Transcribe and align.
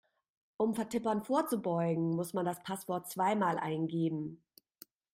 Um 0.57 0.73
Vertippern 0.73 1.21
vorzubeugen, 1.21 2.15
muss 2.15 2.33
man 2.33 2.43
das 2.43 2.63
Passwort 2.63 3.07
zweimal 3.11 3.59
eingeben. 3.59 4.43